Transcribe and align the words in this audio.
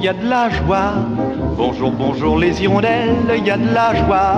il 0.00 0.04
y 0.06 0.08
a 0.08 0.14
de 0.14 0.26
la 0.28 0.48
joie. 0.48 0.94
Bonjour, 1.56 1.92
bonjour 1.92 2.38
les 2.38 2.62
hirondelles, 2.62 3.16
il 3.36 3.46
y 3.46 3.50
a 3.50 3.58
de 3.58 3.74
la 3.74 3.94
joie. 3.94 4.36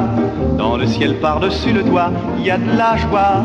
Dans 0.58 0.76
le 0.76 0.86
ciel 0.86 1.14
par-dessus 1.20 1.72
le 1.72 1.84
toit, 1.84 2.10
il 2.38 2.44
y 2.46 2.50
a 2.50 2.58
de 2.58 2.76
la 2.76 2.96
joie. 2.96 3.42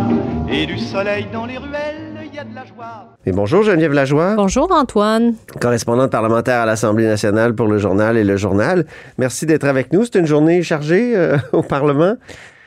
Et 0.52 0.66
du 0.66 0.80
soleil 0.80 1.27
dans 1.32 1.45
les 1.45 1.57
ruelles, 1.57 2.18
il 2.25 2.36
y 2.36 2.39
a 2.39 2.43
de 2.43 2.55
la 2.55 2.66
joie. 2.66 3.14
Et 3.25 3.32
bonjour 3.32 3.61
Geneviève 3.64 3.93
Lajoie, 3.93 4.34
Bonjour 4.36 4.71
Antoine. 4.71 5.36
correspondante 5.61 6.09
parlementaire 6.11 6.61
à 6.61 6.66
l'Assemblée 6.66 7.05
nationale 7.05 7.54
pour 7.54 7.68
le 7.68 7.77
journal 7.77 8.18
et 8.18 8.23
le 8.23 8.36
journal. 8.38 8.86
Merci 9.20 9.45
d'être 9.45 9.65
avec 9.65 9.93
nous. 9.93 10.04
C'est 10.05 10.18
une 10.18 10.25
journée 10.25 10.63
chargée 10.63 11.13
euh, 11.15 11.38
au 11.54 11.61
Parlement. 11.61 12.15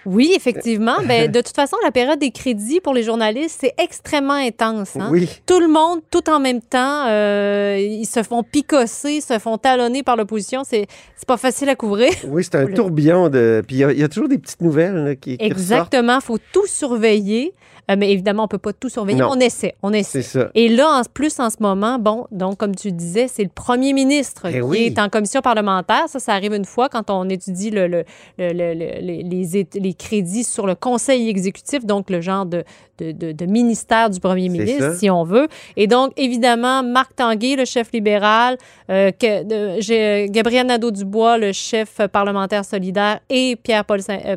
Oui, 0.06 0.32
effectivement. 0.34 0.96
Ben, 1.06 1.30
de 1.30 1.40
toute 1.40 1.54
façon, 1.54 1.76
la 1.84 1.90
période 1.90 2.18
des 2.18 2.30
crédits 2.30 2.80
pour 2.80 2.94
les 2.94 3.02
journalistes, 3.02 3.58
c'est 3.60 3.74
extrêmement 3.78 4.34
intense. 4.34 4.96
hein. 4.96 5.08
Oui. 5.10 5.28
Tout 5.46 5.60
le 5.60 5.68
monde, 5.68 6.00
tout 6.10 6.28
en 6.30 6.38
même 6.40 6.60
temps, 6.60 7.06
euh, 7.08 7.76
ils 7.80 8.06
se 8.06 8.22
font 8.22 8.42
picosser, 8.42 9.20
se 9.20 9.38
font 9.38 9.58
talonner 9.58 10.02
par 10.02 10.16
l'opposition. 10.16 10.62
C'est 10.64 10.86
c'est 11.16 11.26
pas 11.26 11.36
facile 11.36 11.68
à 11.68 11.74
couvrir. 11.74 12.12
Oui, 12.28 12.44
c'est 12.44 12.54
un 12.56 12.66
tourbillon 12.66 13.28
de. 13.28 13.62
Puis 13.66 13.76
il 13.76 13.78
y 13.80 13.84
a- 13.84 13.92
il 13.92 13.98
y, 13.98 14.04
a 14.04 14.08
toujours 14.08 14.28
des 14.28 14.38
petites 14.38 14.60
nouvelles 14.62 14.94
là, 14.94 15.14
qui, 15.16 15.36
qui. 15.36 15.44
Exactement. 15.44 16.16
Il 16.16 16.24
faut 16.24 16.38
tout 16.52 16.66
surveiller. 16.66 17.52
Euh, 17.90 17.96
mais 17.98 18.10
évidemment, 18.12 18.44
on 18.44 18.48
peut 18.48 18.58
pas 18.58 18.72
tout 18.72 18.88
surveiller. 18.88 19.20
Non. 19.20 19.30
On 19.32 19.40
essaie. 19.40 19.74
On 19.82 19.92
essaie. 19.92 20.22
C'est 20.22 20.38
ça. 20.38 20.50
Et 20.54 20.68
là, 20.68 21.00
en 21.00 21.02
plus, 21.12 21.38
en 21.40 21.50
ce 21.50 21.56
moment, 21.60 21.98
bon, 21.98 22.26
donc, 22.30 22.58
comme 22.58 22.74
tu 22.76 22.92
disais, 22.92 23.26
c'est 23.28 23.42
le 23.42 23.50
premier 23.52 23.92
ministre 23.92 24.46
Eh 24.48 24.52
qui 24.54 24.60
oui. 24.60 24.78
est 24.86 24.98
en 24.98 25.08
commission 25.08 25.40
parlementaire. 25.40 26.04
Ça, 26.08 26.18
ça 26.18 26.32
arrive 26.34 26.54
une 26.54 26.64
fois 26.64 26.88
quand 26.88 27.10
on 27.10 27.28
étudie 27.28 27.70
le, 27.70 28.04
les 28.38 29.94
crédits 29.98 30.44
sur 30.44 30.66
le 30.66 30.74
conseil 30.74 31.28
exécutif, 31.28 31.84
donc 31.84 32.10
le 32.10 32.20
genre 32.20 32.46
de, 32.46 32.64
de, 33.00 33.12
de- 33.12 33.32
de 33.32 33.46
ministère 33.46 34.10
du 34.10 34.20
premier 34.20 34.48
ministre, 34.48 34.94
si 34.96 35.08
on 35.10 35.24
veut. 35.24 35.48
Et 35.76 35.86
donc, 35.86 36.12
évidemment, 36.16 36.82
Marc 36.82 37.16
Tanguay, 37.16 37.56
le 37.56 37.64
chef 37.64 37.90
libéral, 37.92 38.56
euh, 38.90 39.10
que- 39.10 39.80
j'ai- 39.80 40.26
Gabriel 40.30 40.66
Nadeau-Dubois, 40.66 41.38
le 41.38 41.52
chef 41.52 42.00
parlementaire 42.12 42.64
solidaire, 42.64 43.20
et 43.30 43.56
Pierre-Paul 43.56 44.02
Saint... 44.02 44.18
euh, 44.26 44.36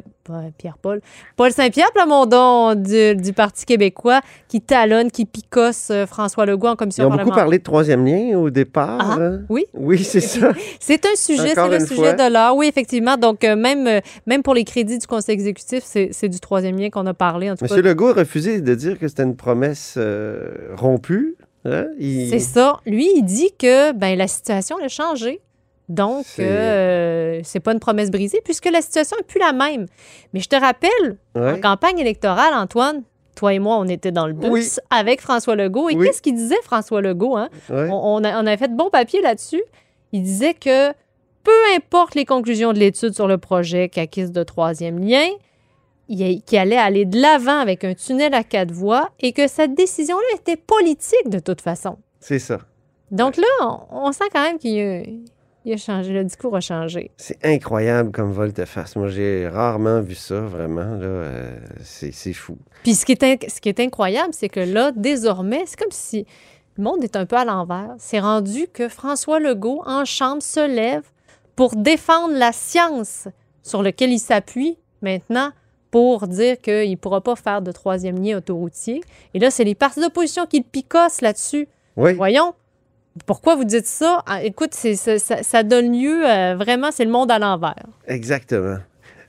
Pierre-Paul. 0.57 1.01
Paul 1.35 1.51
Saint-Pierre 1.51 1.91
Plamondon 1.93 2.75
du, 2.75 3.13
du 3.13 3.33
Parti 3.33 3.65
québécois 3.65 4.21
qui 4.47 4.61
talonne, 4.61 5.11
qui 5.11 5.25
picosse 5.25 5.89
euh, 5.91 6.05
François 6.05 6.45
Legault 6.45 6.67
en 6.69 6.73
Ils 6.73 6.77
commission 6.77 7.03
ont 7.03 7.07
beaucoup 7.07 7.17
parlementaire. 7.17 7.43
parlé 7.43 7.57
de 7.57 7.63
troisième 7.63 8.05
lien 8.05 8.37
au 8.37 8.49
départ. 8.49 8.99
Ah, 9.01 9.17
hein? 9.19 9.39
oui. 9.49 9.65
Oui, 9.73 10.01
c'est 10.01 10.21
ça. 10.21 10.51
C'est 10.79 11.05
un 11.05 11.15
sujet, 11.17 11.53
c'est 11.55 11.67
le 11.69 11.79
sujet 11.85 11.95
fois. 11.95 12.13
de 12.13 12.31
l'heure. 12.33 12.55
Oui, 12.55 12.67
effectivement. 12.67 13.17
Donc, 13.17 13.43
euh, 13.43 13.57
même, 13.57 13.85
euh, 13.87 13.99
même 14.25 14.43
pour 14.43 14.53
les 14.53 14.63
crédits 14.63 14.97
du 14.97 15.07
Conseil 15.07 15.33
exécutif, 15.33 15.83
c'est 15.85 16.09
c'est 16.13 16.29
du 16.29 16.39
troisième 16.39 16.77
lien 16.77 16.89
qu'on 16.89 17.05
a 17.05 17.13
parlé. 17.13 17.49
En 17.51 17.55
tout 17.55 17.65
Monsieur 17.65 17.81
cas, 17.81 17.89
Legault 17.89 18.09
a 18.09 18.13
refusé 18.13 18.52
de 18.61 18.75
dire 18.75 18.99
que 18.99 19.07
c'était 19.07 19.23
une 19.23 19.35
promesse 19.35 19.95
euh, 19.97 20.73
rompue. 20.75 21.35
hein? 21.65 21.87
Il- 21.99 22.29
c'est 22.29 22.39
ça. 22.39 22.79
Lui, 22.85 23.09
il 23.15 23.23
dit 23.23 23.51
que 23.57 23.91
ben, 23.93 24.17
la 24.17 24.27
situation 24.27 24.77
a 24.83 24.87
changé. 24.87 25.41
Donc, 25.89 26.25
C'est- 26.27 26.45
euh, 26.47 27.41
pas 27.63 27.73
une 27.73 27.79
promesse 27.79 28.09
brisée 28.09 28.39
puisque 28.43 28.69
la 28.71 28.81
situation 28.81 29.17
n'est 29.17 29.23
plus 29.25 29.39
la 29.39 29.51
même. 29.53 29.85
Mais 30.33 30.39
je 30.39 30.47
te 30.47 30.55
rappelle, 30.55 31.17
Ouais. 31.35 31.53
en 31.53 31.59
campagne 31.61 31.99
électorale, 31.99 32.53
Antoine, 32.53 33.03
toi 33.35 33.53
et 33.53 33.59
moi, 33.59 33.77
on 33.77 33.87
était 33.87 34.11
dans 34.11 34.27
le 34.27 34.33
bus 34.33 34.49
Oui. 34.51 34.69
avec 34.89 35.19
François 35.21 35.55
Legault. 35.55 35.89
Et 35.89 35.95
Oui. 35.95 36.05
qu'est-ce 36.07 36.21
qu'il 36.21 36.35
disait, 36.35 36.55
François 36.63 37.01
Legault? 37.01 37.35
Hein? 37.35 37.49
Ouais. 37.69 37.87
On, 37.91 38.15
on 38.17 38.23
a, 38.23 38.41
on 38.41 38.45
a 38.47 38.55
fait 38.57 38.69
de 38.69 38.75
bons 38.77 38.89
papiers 38.89 39.21
là-dessus. 39.21 39.61
Il 40.13 40.23
disait 40.23 40.53
que 40.53 40.91
peu 41.43 41.51
importe 41.75 42.15
les 42.15 42.23
conclusions 42.25 42.71
de 42.71 42.79
l'étude 42.79 43.13
sur 43.13 43.27
le 43.27 43.37
projet 43.37 43.89
CAQUIS 43.89 44.29
de 44.31 44.43
troisième 44.43 44.99
lien, 44.99 45.27
qu'il 46.07 46.57
allait 46.57 46.77
aller 46.77 47.05
de 47.05 47.19
l'avant 47.19 47.59
avec 47.59 47.83
un 47.83 47.93
tunnel 47.93 48.33
à 48.33 48.43
quatre 48.43 48.71
voies 48.71 49.09
et 49.19 49.33
que 49.33 49.47
cette 49.47 49.73
décision-là 49.73 50.37
était 50.39 50.57
politique 50.57 51.29
de 51.29 51.39
toute 51.39 51.61
façon. 51.61 51.97
C'est 52.19 52.39
ça. 52.39 52.59
Donc 53.11 53.37
là, 53.37 53.47
on, 53.61 54.07
on 54.07 54.11
sent 54.11 54.25
quand 54.31 54.43
même 54.43 54.57
qu'il 54.57 54.79
a, 54.79 55.03
il 55.65 55.73
a 55.73 55.77
changé, 55.77 56.11
le 56.11 56.23
discours 56.23 56.55
a 56.55 56.61
changé. 56.61 57.11
C'est 57.17 57.43
incroyable 57.45 58.11
comme 58.11 58.31
volte-face. 58.31 58.95
Moi, 58.95 59.07
j'ai 59.07 59.47
rarement 59.47 60.01
vu 60.01 60.15
ça, 60.15 60.41
vraiment. 60.41 60.81
Là, 60.95 61.05
euh, 61.05 61.57
c'est 61.83 62.33
fou. 62.33 62.57
Puis 62.83 62.95
ce 62.95 63.05
qui 63.05 63.13
est, 63.13 63.49
ce 63.49 63.61
qui 63.61 63.69
est 63.69 63.79
incroyable, 63.79 64.33
c'est 64.33 64.49
que 64.49 64.59
là, 64.59 64.91
désormais, 64.93 65.63
c'est 65.65 65.79
comme 65.79 65.91
si 65.91 66.25
le 66.77 66.83
monde 66.83 67.03
est 67.03 67.15
un 67.15 67.25
peu 67.25 67.37
à 67.37 67.45
l'envers. 67.45 67.95
C'est 67.97 68.19
rendu 68.19 68.67
que 68.73 68.89
François 68.89 69.39
Legault, 69.39 69.81
en 69.85 70.03
chambre, 70.05 70.41
se 70.41 70.67
lève 70.67 71.03
pour 71.55 71.75
défendre 71.75 72.33
la 72.35 72.51
science 72.51 73.27
sur 73.61 73.83
laquelle 73.83 74.11
il 74.11 74.19
s'appuie 74.19 74.77
maintenant 75.01 75.51
pour 75.93 76.27
dire 76.27 76.59
qu'il 76.59 76.89
ne 76.89 76.95
pourra 76.95 77.21
pas 77.21 77.35
faire 77.35 77.61
de 77.61 77.71
troisième 77.71 78.19
lien 78.19 78.35
autoroutier. 78.39 79.01
Et 79.35 79.39
là, 79.39 79.51
c'est 79.51 79.63
les 79.63 79.75
partis 79.75 79.99
d'opposition 80.01 80.47
qui 80.47 80.57
le 80.57 80.63
picossent 80.63 81.21
là-dessus. 81.21 81.67
Oui. 81.95 82.13
Voyons. 82.15 82.55
Pourquoi 83.27 83.55
vous 83.55 83.63
dites 83.63 83.85
ça? 83.85 84.23
Ah, 84.25 84.41
écoute, 84.43 84.73
c'est- 84.73 84.95
ça, 84.95 85.19
ça- 85.19 85.43
ça 85.43 85.61
donne 85.61 85.93
lieu, 85.93 86.27
euh, 86.27 86.55
vraiment, 86.55 86.89
c'est 86.91 87.05
le 87.05 87.11
monde 87.11 87.29
à 87.29 87.37
l'envers. 87.37 87.75
Exactement. 88.07 88.77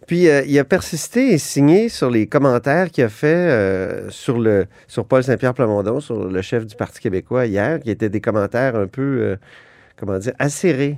Puis, 0.06 0.26
euh, 0.30 0.40
il 0.46 0.58
a 0.58 0.64
persisté 0.64 1.34
et 1.34 1.38
signé 1.38 1.90
sur 1.90 2.08
les 2.10 2.26
commentaires 2.26 2.90
qu'il 2.90 3.04
a 3.04 3.10
fait 3.10 3.26
euh, 3.26 4.08
sur, 4.08 4.38
le, 4.38 4.64
sur 4.88 5.04
Paul 5.04 5.22
Saint-Pierre 5.22 5.52
Plamondon, 5.52 6.00
sur 6.00 6.24
le 6.24 6.40
chef 6.40 6.64
du 6.66 6.76
Parti 6.76 6.98
québécois 6.98 7.44
hier, 7.44 7.78
qui 7.80 7.90
étaient 7.90 8.08
des 8.08 8.22
commentaires 8.22 8.74
un 8.74 8.86
peu, 8.86 9.02
euh, 9.20 9.36
comment 9.98 10.18
dire, 10.18 10.32
acérés. 10.38 10.96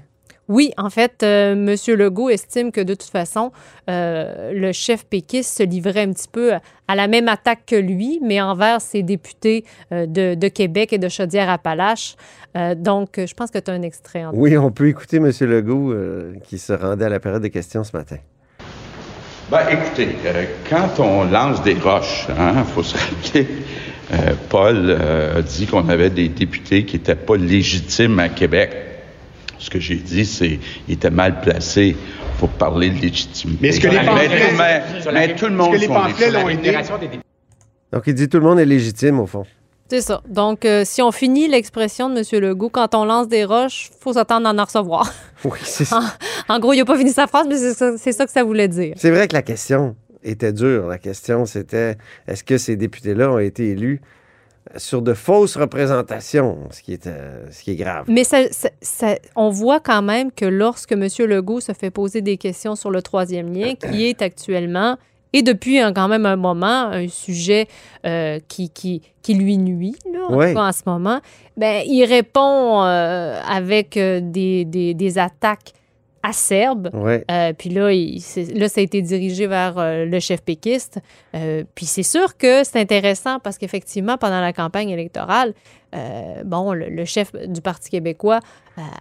Oui, 0.49 0.73
en 0.77 0.91
fait, 0.91 1.23
euh, 1.23 1.53
M. 1.53 1.75
Legault 1.97 2.31
estime 2.31 2.71
que 2.71 2.81
de 2.81 2.95
toute 2.95 3.11
façon, 3.11 3.53
euh, 3.91 4.53
le 4.53 4.73
chef 4.73 5.05
péquiste 5.05 5.59
se 5.59 5.63
livrait 5.63 6.03
un 6.03 6.13
petit 6.13 6.29
peu 6.31 6.53
à 6.89 6.95
la 6.95 7.09
même 7.09 7.29
attaque 7.29 7.67
que 7.67 7.77
lui, 7.77 8.21
mais 8.23 8.41
envers 8.41 8.81
ses 8.81 9.03
députés 9.03 9.65
euh, 9.93 10.07
de, 10.07 10.35
de 10.35 10.49
Québec 10.49 10.93
et 10.93 10.99
de 10.99 11.09
Chaudière-Appalaches. 11.09 12.17
Euh, 12.57 12.75
donc, 12.75 13.15
je 13.17 13.35
pense 13.35 13.51
que 13.51 13.59
tu 13.59 13.71
as 13.71 13.75
un 13.75 13.83
extrait. 13.83 14.25
en 14.25 14.31
Oui, 14.35 14.57
on 14.57 14.71
peut 14.71 14.89
écouter 14.89 15.17
M. 15.17 15.31
Legault 15.41 15.93
euh, 15.93 16.35
qui 16.45 16.59
se 16.59 16.73
rendait 16.73 17.07
à 17.07 17.11
la 17.11 17.21
période 17.21 17.43
de 17.43 17.49
questions 17.49 17.83
ce 17.83 17.97
matin. 17.97 18.17
Ben, 19.51 19.61
écoutez, 19.71 20.09
euh, 20.25 20.45
quand 20.69 20.99
on 20.99 21.23
lance 21.23 21.63
des 21.63 21.75
roches, 21.75 22.27
il 22.29 22.65
faut 22.75 22.83
se 22.83 22.97
rappeler, 22.97 23.47
euh, 24.13 24.33
Paul 24.49 24.87
euh, 24.89 25.39
a 25.39 25.43
dit 25.43 25.67
qu'on 25.67 25.89
avait 25.89 26.11
des 26.11 26.29
députés 26.29 26.85
qui 26.85 26.97
n'étaient 26.97 27.15
pas 27.15 27.37
légitimes 27.37 28.19
à 28.19 28.29
Québec. 28.29 28.71
Ce 29.67 29.71
que 29.71 29.81
j'ai 29.81 29.97
dit, 29.97 30.25
c'est 30.25 30.61
qu'ils 30.87 30.95
étaient 30.95 31.11
mal 31.11 31.41
placés 31.41 31.97
pour 32.39 32.49
parler 32.51 32.89
de 32.91 33.01
légitimité. 33.01 33.59
Mais 33.61 33.69
est-ce 33.71 33.81
que 33.81 33.89
les 33.89 33.99
mais, 33.99 34.05
pamphlets- 34.07 34.29
tout, 34.51 34.57
mais- 34.57 35.13
mais 35.13 35.35
tout 35.35 35.47
le 35.47 35.51
monde 35.55 35.75
est-ce 35.75 35.75
que 35.75 35.81
les 35.81 35.87
sont 35.89 35.93
pamphlets 35.95 36.31
légitimes. 36.31 36.93
l'ont 36.93 37.03
été? 37.03 37.21
Donc, 37.93 38.03
il 38.07 38.15
dit 38.15 38.29
tout 38.29 38.39
le 38.39 38.45
monde 38.45 38.61
est 38.61 38.65
légitime, 38.65 39.19
au 39.19 39.27
fond. 39.27 39.45
C'est 39.89 40.03
ça. 40.03 40.23
Donc, 40.29 40.65
euh, 40.65 40.83
si 40.85 41.03
on 41.03 41.11
finit 41.11 41.49
l'expression 41.49 42.09
de 42.11 42.19
M. 42.21 42.41
Legault, 42.41 42.69
quand 42.71 42.95
on 42.95 43.05
lance 43.05 43.27
des 43.27 43.45
roches, 43.45 43.91
faut 44.01 44.13
s'attendre 44.13 44.49
à 44.49 44.53
en 44.55 44.65
recevoir. 44.65 45.13
Oui, 45.45 45.59
c'est 45.65 45.85
ça. 45.85 46.01
en 46.49 46.61
gros, 46.61 46.73
il 46.73 46.79
n'a 46.79 46.85
pas 46.85 46.97
fini 46.97 47.11
sa 47.11 47.27
phrase, 47.27 47.47
mais 47.49 47.57
c'est 47.57 47.75
ça, 47.75 47.97
c'est 47.99 48.13
ça 48.13 48.25
que 48.25 48.31
ça 48.33 48.45
voulait 48.45 48.69
dire. 48.69 48.95
C'est 48.97 49.11
vrai 49.11 49.27
que 49.27 49.35
la 49.35 49.43
question 49.43 49.97
était 50.23 50.53
dure. 50.53 50.87
La 50.87 50.99
question, 50.99 51.45
c'était 51.45 51.97
est-ce 52.29 52.45
que 52.45 52.57
ces 52.57 52.77
députés-là 52.77 53.33
ont 53.33 53.39
été 53.41 53.71
élus 53.71 54.01
sur 54.77 55.03
de 55.03 55.15
fausses 55.15 55.57
représentations, 55.57 56.59
ce 56.71 56.83
qui 56.83 56.93
est, 56.93 57.07
euh, 57.07 57.45
ce 57.51 57.63
qui 57.63 57.73
est 57.73 57.77
grave. 57.77 58.05
Mais 58.09 58.25
ça, 58.25 58.39
ça- 58.51 58.71
ça- 58.81 59.17
on 59.37 59.51
voit 59.51 59.81
quand 59.81 60.03
même 60.03 60.31
que 60.33 60.45
lorsque 60.45 60.93
M. 60.93 61.07
Legault 61.21 61.61
se 61.61 61.73
fait 61.73 61.91
poser 61.91 62.21
des 62.21 62.37
questions 62.37 62.77
sur 62.77 62.91
le 62.91 63.03
troisième 63.03 63.53
lien, 63.53 63.75
qui 63.93 64.07
est 64.07 64.23
actuellement, 64.23 64.97
et 65.33 65.43
depuis 65.43 65.79
un- 65.79 65.93
quand 65.93 66.09
même 66.09 66.27
un 66.27 66.37
moment, 66.37 66.89
un 66.91 67.09
sujet 67.09 67.67
euh, 68.07 68.39
qui, 68.49 68.71
qui, 68.71 69.03
qui 69.23 69.35
lui 69.35 69.59
nuit, 69.59 69.97
là, 70.13 70.21
en, 70.31 70.37
cas 70.55 70.61
ce 70.73 70.83
moment, 70.87 71.21
ben, 71.57 71.83
il 71.87 72.05
répond 72.05 72.83
euh, 72.85 73.41
avec 73.49 73.97
des, 74.21 74.65
des- 74.65 74.95
des 74.95 75.19
attaques 75.19 75.73
acerbes. 76.29 76.91
Ouais. 76.93 77.25
Euh, 77.31 77.53
puis 77.53 77.71
là, 77.71 77.93
il- 77.93 78.21
c'est- 78.21 78.53
là, 78.57 78.69
ça 78.69 78.81
a 78.81 78.85
été 78.85 79.01
dirigé 79.03 79.47
vers 79.47 79.79
euh, 79.79 80.05
le 80.05 80.19
chef 80.21 80.43
péquiste. 80.43 80.99
Euh, 81.35 81.65
puis 81.75 81.87
c'est 81.87 82.03
sûr 82.03 82.37
que 82.37 82.65
c'est 82.65 82.81
intéressant 82.81 83.39
parce 83.39 83.59
qu'effectivement, 83.59 84.17
pendant 84.19 84.41
la 84.41 84.53
campagne 84.53 84.91
électorale, 84.91 85.55
bon, 86.45 86.73
le, 86.75 86.91
le 86.91 87.05
chef 87.07 87.33
du 87.47 87.63
Parti 87.63 87.89
québécois 87.89 88.41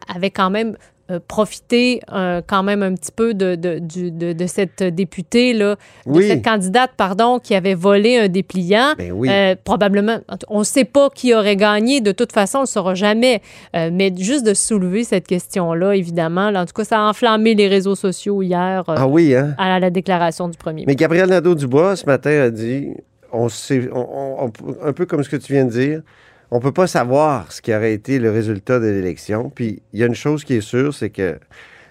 avait 0.07 0.29
quand 0.31 0.49
même 0.49 0.77
euh, 1.11 1.19
profité 1.27 2.01
euh, 2.11 2.41
quand 2.45 2.63
même 2.63 2.81
un 2.83 2.93
petit 2.95 3.11
peu 3.11 3.33
de, 3.33 3.55
de, 3.55 3.79
du- 3.79 4.11
de- 4.11 4.33
de 4.33 4.47
cette 4.47 4.81
députée, 4.83 5.53
là, 5.53 5.75
de 6.07 6.21
cette 6.21 6.43
candidate, 6.43 6.91
pardon, 6.97 7.39
qui 7.39 7.53
avait 7.55 7.75
volé 7.75 8.17
un 8.17 8.27
dépliant. 8.27 8.93
Ben 8.97 9.11
oui. 9.11 9.29
Euh, 9.31 9.55
probablement, 9.63 10.17
on 10.49 10.59
ne 10.59 10.63
sait 10.63 10.83
pas 10.85 11.09
qui 11.09 11.33
aurait 11.33 11.55
gagné. 11.55 12.01
De 12.01 12.11
toute 12.11 12.31
façon, 12.31 12.57
on 12.59 12.61
ne 12.61 12.65
le 12.65 12.69
saura 12.69 12.95
jamais. 12.95 13.41
Mais 13.73 14.11
juste 14.17 14.45
de 14.45 14.53
soulever 14.53 15.03
cette 15.03 15.27
question-là, 15.27 15.95
évidemment, 15.95 16.49
là, 16.49 16.61
en 16.61 16.65
tout 16.65 16.73
cas, 16.73 16.83
ça 16.85 16.99
a 16.99 17.09
enflammé 17.09 17.53
les 17.55 17.67
réseaux 17.67 17.95
sociaux 17.95 18.41
hier 18.41 18.83
ah 18.87 19.07
oui, 19.07 19.35
hein? 19.35 19.53
à 19.57 19.79
la 19.79 19.89
déclaration 19.89 20.47
du 20.49 20.57
premier 20.57 20.85
Mais 20.87 20.95
Gabriel 20.95 21.29
Nadeau-Dubois, 21.29 21.95
ce 21.95 22.05
matin, 22.05 22.31
a 22.41 22.49
dit 22.49 22.89
on 23.31 23.49
sait, 23.49 23.89
on- 23.93 23.99
on- 24.45 24.45
on- 24.65 24.87
un 24.87 24.93
peu 24.93 25.05
comme 25.05 25.23
ce 25.23 25.29
que 25.29 25.35
tu 25.35 25.53
viens 25.53 25.65
de 25.65 25.71
dire, 25.71 26.01
on 26.51 26.59
peut 26.59 26.71
pas 26.71 26.87
savoir 26.87 27.51
ce 27.51 27.61
qui 27.61 27.73
aurait 27.73 27.93
été 27.93 28.19
le 28.19 28.31
résultat 28.31 28.79
de 28.79 28.87
l'élection. 28.87 29.49
Puis 29.49 29.81
il 29.93 29.99
y 29.99 30.03
a 30.03 30.05
une 30.05 30.15
chose 30.15 30.43
qui 30.43 30.53
est 30.53 30.61
sûre, 30.61 30.93
c'est 30.93 31.09
que 31.09 31.37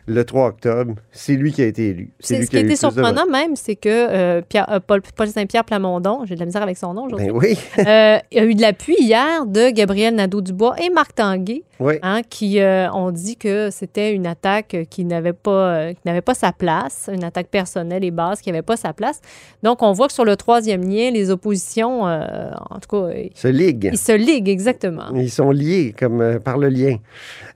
le 0.06 0.24
3 0.24 0.48
octobre, 0.48 0.94
c'est 1.12 1.32
lui 1.34 1.50
qui 1.52 1.62
a 1.62 1.66
été 1.66 1.88
élu. 1.88 2.10
C'est 2.20 2.42
Ce 2.42 2.50
qui 2.50 2.56
a 2.56 2.60
été 2.60 2.70
de 2.70 2.76
surprenant 2.76 3.26
même, 3.30 3.56
c'est 3.56 3.74
que 3.76 3.88
euh, 3.88 4.42
Pierre- 4.46 4.70
euh, 4.70 4.80
Paul, 4.86 5.00
Paul 5.16 5.28
Saint-Pierre 5.28 5.64
Plamondon, 5.64 6.20
j'ai 6.26 6.34
de 6.34 6.40
la 6.40 6.46
misère 6.46 6.62
avec 6.62 6.76
son 6.76 6.92
nom 6.92 7.06
aujourd'hui, 7.06 7.28
Ben 7.28 7.34
oui, 7.36 7.58
euh, 7.86 8.18
il 8.30 8.38
a 8.38 8.44
eu 8.44 8.54
de 8.54 8.60
l'appui 8.60 8.96
hier 9.00 9.46
de 9.46 9.70
Gabriel 9.70 10.14
Nadeau-Dubois 10.14 10.76
et 10.82 10.90
Marc 10.90 11.14
Tanguay, 11.14 11.62
oui. 11.80 11.94
hein, 12.02 12.20
qui 12.28 12.60
euh, 12.60 12.90
ont 12.92 13.10
dit 13.12 13.36
que 13.36 13.70
c'était 13.70 14.12
une 14.12 14.26
attaque 14.26 14.76
qui 14.90 15.04
n'avait 15.06 15.32
pas, 15.32 15.92
qui 15.94 16.00
n'avait 16.04 16.20
pas 16.20 16.34
sa 16.34 16.52
place, 16.52 17.08
une 17.12 17.24
attaque 17.24 17.48
personnelle 17.48 18.04
et 18.04 18.10
basse 18.10 18.42
qui 18.42 18.50
n'avait 18.50 18.62
pas 18.62 18.76
sa 18.76 18.92
place. 18.92 19.20
Donc, 19.62 19.82
on 19.82 19.92
voit 19.92 20.08
que 20.08 20.12
sur 20.12 20.24
le 20.26 20.36
troisième 20.36 20.82
lien, 20.82 21.10
les 21.10 21.30
oppositions, 21.30 22.02
en 22.02 22.78
tout 22.80 22.88
cas, 22.90 23.14
Se 23.34 23.48
ligue. 23.48 23.88
ils 23.92 23.98
se 23.98 24.12
liguent 24.12 24.48
exactement. 24.50 25.04
Ils 25.14 25.30
sont 25.30 25.50
liés 25.50 25.94
comme 25.98 26.38
par 26.44 26.58
le 26.58 26.68
lien. 26.68 26.98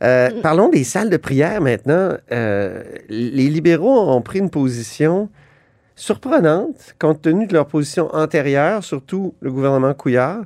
Mm. 0.00 0.40
Parlons 0.42 0.68
des 0.70 0.84
salles 0.84 1.10
de 1.10 1.16
prière 1.18 1.60
maintenant. 1.60 2.14
Euh, 2.38 2.82
les 3.08 3.48
libéraux 3.48 4.10
ont 4.10 4.22
pris 4.22 4.38
une 4.38 4.50
position 4.50 5.28
surprenante 5.96 6.94
compte 6.98 7.22
tenu 7.22 7.46
de 7.46 7.52
leur 7.52 7.66
position 7.66 8.14
antérieure, 8.14 8.84
surtout 8.84 9.34
le 9.40 9.50
gouvernement 9.50 9.94
Couillard, 9.94 10.42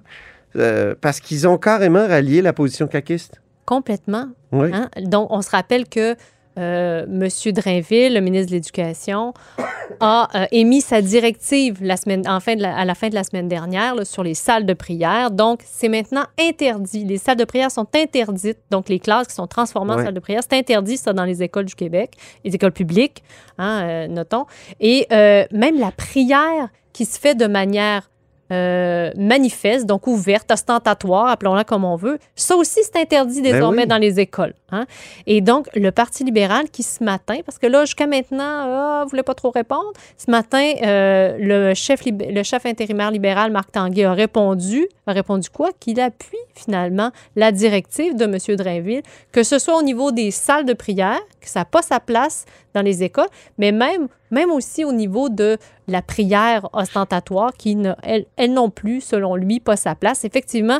euh, 0.56 0.94
parce 1.00 1.20
qu'ils 1.20 1.46
ont 1.46 1.58
carrément 1.58 2.06
rallié 2.06 2.42
la 2.42 2.52
position 2.52 2.86
caquiste. 2.86 3.40
Complètement. 3.66 4.28
Oui. 4.50 4.70
Hein? 4.72 4.88
Donc, 5.02 5.28
on 5.30 5.42
se 5.42 5.50
rappelle 5.50 5.88
que 5.88 6.16
euh, 6.58 7.04
M. 7.04 7.52
Drainville, 7.52 8.14
le 8.14 8.20
ministre 8.20 8.48
de 8.50 8.56
l'Éducation, 8.56 9.32
a 10.00 10.28
euh, 10.34 10.46
émis 10.52 10.80
sa 10.80 11.00
directive 11.02 11.78
la 11.82 11.96
semaine, 11.96 12.26
en 12.28 12.40
fin 12.40 12.56
de 12.56 12.62
la- 12.62 12.76
à 12.76 12.84
la 12.84 12.94
fin 12.94 13.08
de 13.08 13.14
la 13.14 13.24
semaine 13.24 13.48
dernière 13.48 13.94
là, 13.94 14.04
sur 14.04 14.22
les 14.22 14.34
salles 14.34 14.66
de 14.66 14.72
prière. 14.74 15.30
Donc, 15.30 15.60
c'est 15.64 15.88
maintenant 15.88 16.24
interdit. 16.38 17.04
Les 17.04 17.18
salles 17.18 17.36
de 17.36 17.44
prière 17.44 17.70
sont 17.70 17.86
interdites. 17.94 18.58
Donc, 18.70 18.88
les 18.88 18.98
classes 18.98 19.28
qui 19.28 19.34
sont 19.34 19.46
transformées 19.46 19.92
en 19.94 19.98
salles 20.04 20.14
de 20.14 20.20
prière, 20.20 20.40
c'est 20.48 20.56
interdit, 20.58 20.96
ça, 20.96 21.12
dans 21.12 21.24
les 21.24 21.42
écoles 21.42 21.64
du 21.66 21.74
Québec, 21.74 22.12
les 22.44 22.54
écoles 22.54 22.72
publiques, 22.72 23.22
hein, 23.58 23.82
euh, 23.84 24.08
notons. 24.08 24.46
Et 24.80 25.06
euh, 25.12 25.44
même 25.52 25.78
la 25.78 25.90
prière 25.92 26.68
qui 26.92 27.04
se 27.06 27.18
fait 27.18 27.34
de 27.34 27.46
manière 27.46 28.10
euh, 28.52 29.10
manifeste, 29.16 29.86
donc 29.86 30.06
ouverte, 30.06 30.50
ostentatoire, 30.52 31.28
appelons-la 31.28 31.64
comme 31.64 31.84
on 31.84 31.96
veut. 31.96 32.18
Ça 32.36 32.54
aussi, 32.56 32.80
c'est 32.82 32.96
interdit 32.96 33.40
Ben 33.40 33.52
désormais 33.52 33.82
oui. 33.82 33.88
dans 33.88 33.98
les 33.98 34.20
écoles. 34.20 34.54
hein. 34.70 34.84
Et 35.26 35.40
donc, 35.40 35.68
le 35.74 35.90
Parti 35.90 36.22
libéral 36.22 36.68
qui, 36.70 36.82
ce 36.82 37.02
matin, 37.02 37.36
parce 37.44 37.58
que 37.58 37.66
là, 37.66 37.84
jusqu'à 37.84 38.06
maintenant, 38.06 38.44
ah, 38.44 39.04
voulait 39.08 39.22
pas 39.22 39.34
trop 39.34 39.50
répondre, 39.50 39.92
ce 40.18 40.30
matin, 40.30 40.72
euh, 40.84 41.36
le, 41.38 41.74
chef 41.74 42.00
le 42.06 42.42
chef 42.42 42.66
intérimaire 42.66 43.10
libéral, 43.10 43.50
Marc 43.50 43.72
Tanguay, 43.72 44.04
a 44.04 44.12
répondu, 44.12 44.86
a 45.06 45.12
répondu 45.12 45.48
quoi? 45.50 45.70
Qu'il 45.80 46.00
appuie 46.00 46.36
finalement 46.54 47.10
la 47.36 47.52
directive 47.52 48.16
de 48.16 48.24
M. 48.24 48.56
Drainville, 48.56 49.02
que 49.32 49.42
ce 49.42 49.58
soit 49.58 49.76
au 49.76 49.82
niveau 49.82 50.12
des 50.12 50.30
salles 50.30 50.66
de 50.66 50.74
prière, 50.74 51.20
que 51.42 51.48
ça 51.48 51.60
n'a 51.60 51.64
pas 51.66 51.82
sa 51.82 52.00
place 52.00 52.46
dans 52.74 52.80
les 52.82 53.02
écoles, 53.02 53.28
mais 53.58 53.72
même, 53.72 54.08
même 54.30 54.50
aussi 54.50 54.84
au 54.84 54.92
niveau 54.92 55.28
de 55.28 55.58
la 55.88 56.00
prière 56.00 56.68
ostentatoire, 56.72 57.52
qui, 57.52 57.76
n'a- 57.76 57.96
elle, 58.02 58.24
elle 58.36 58.54
non 58.54 58.70
plus, 58.70 59.00
selon 59.02 59.36
lui, 59.36 59.60
pas 59.60 59.76
sa 59.76 59.94
place. 59.94 60.24
Effectivement, 60.24 60.78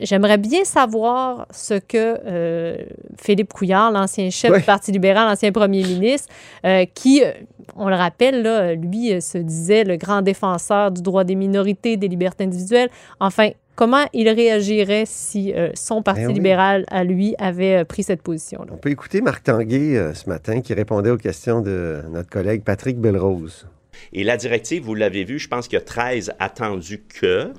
J'aimerais 0.00 0.38
bien 0.38 0.62
savoir 0.64 1.48
ce 1.50 1.74
que 1.74 2.20
euh, 2.24 2.76
Philippe 3.20 3.52
Couillard, 3.52 3.90
l'ancien 3.90 4.30
chef 4.30 4.52
Oui. 4.52 4.58
du 4.60 4.64
Parti 4.64 4.92
libéral, 4.92 5.28
l'ancien 5.28 5.50
premier 5.50 5.82
ministre, 5.82 6.28
euh, 6.64 6.84
qui, 6.94 7.24
euh, 7.24 7.32
on 7.74 7.88
le 7.88 7.96
rappelle, 7.96 8.42
là, 8.42 8.74
lui 8.74 9.20
se 9.20 9.38
disait 9.38 9.82
le 9.82 9.96
grand 9.96 10.22
défenseur 10.22 10.92
du 10.92 11.02
droit 11.02 11.24
des 11.24 11.34
minorités, 11.34 11.96
des 11.96 12.06
libertés 12.06 12.44
individuelles. 12.44 12.90
Enfin, 13.18 13.50
comment 13.78 14.08
il 14.12 14.28
réagirait 14.28 15.04
si 15.06 15.54
euh, 15.54 15.70
son 15.74 16.02
Parti 16.02 16.22
Ben 16.22 16.26
oui. 16.26 16.34
libéral, 16.34 16.84
à 16.88 17.04
lui, 17.04 17.36
avait 17.38 17.76
euh, 17.76 17.84
pris 17.84 18.02
cette 18.02 18.22
position-là? 18.22 18.72
On 18.72 18.76
peut 18.76 18.90
écouter 18.90 19.20
Marc 19.20 19.44
Tanguay 19.44 19.96
euh, 19.96 20.14
ce 20.14 20.28
matin 20.28 20.60
qui 20.62 20.74
répondait 20.74 21.10
aux 21.10 21.16
questions 21.16 21.60
de 21.60 22.02
notre 22.10 22.28
collègue 22.28 22.64
Patrick 22.64 22.98
Belrose. 22.98 23.68
Et 24.12 24.24
la 24.24 24.36
directive, 24.36 24.82
vous 24.82 24.96
l'avez 24.96 25.22
vu, 25.22 25.38
je 25.38 25.46
pense 25.46 25.68
qu'il 25.68 25.78
y 25.78 25.82
a 25.82 25.84
13 25.84 26.32
attendus 26.40 27.04
que 27.08 27.52